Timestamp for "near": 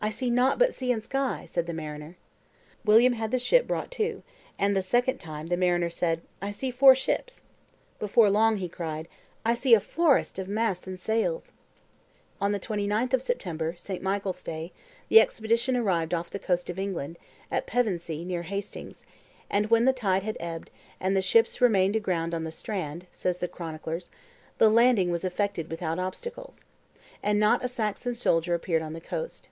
18.24-18.44